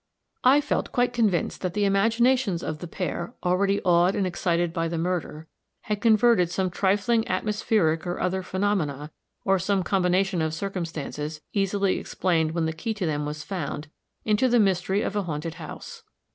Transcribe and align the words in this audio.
I 0.43 0.61
felt 0.61 0.91
quite 0.91 1.13
convinced 1.13 1.61
that 1.61 1.75
the 1.75 1.85
imaginations 1.85 2.63
of 2.63 2.79
the 2.79 2.87
pair, 2.87 3.35
already 3.45 3.79
awed 3.83 4.15
and 4.15 4.25
excited 4.25 4.73
by 4.73 4.87
the 4.87 4.97
murder, 4.97 5.45
had 5.81 6.01
converted 6.01 6.49
some 6.49 6.71
trifling 6.71 7.27
atmospheric 7.27 8.07
or 8.07 8.19
other 8.19 8.41
phenomena, 8.41 9.11
or 9.45 9.59
some 9.59 9.83
combination 9.83 10.41
of 10.41 10.55
circumstances, 10.55 11.41
easily 11.53 11.99
explained 11.99 12.53
when 12.53 12.65
the 12.65 12.73
key 12.73 12.95
to 12.95 13.05
them 13.05 13.27
was 13.27 13.43
found, 13.43 13.89
into 14.25 14.49
the 14.49 14.59
mystery 14.59 15.03
of 15.03 15.15
a 15.15 15.21
haunted 15.21 15.53
house. 15.61 16.01